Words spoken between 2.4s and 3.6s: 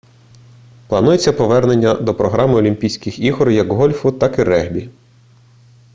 олімпійських ігор